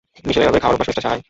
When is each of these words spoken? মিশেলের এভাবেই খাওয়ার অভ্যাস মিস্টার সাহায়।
মিশেলের 0.27 0.45
এভাবেই 0.47 0.61
খাওয়ার 0.63 0.75
অভ্যাস 0.75 0.87
মিস্টার 0.89 1.05
সাহায়। 1.05 1.19